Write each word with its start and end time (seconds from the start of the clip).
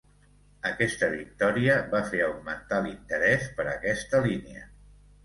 Aquesta 0.67 1.09
victòria 1.15 1.75
va 1.91 2.01
fer 2.13 2.21
augmentar 2.29 2.79
l'interès 2.87 3.47
per 3.61 3.67
aquesta 3.75 4.23
línia. 4.25 4.65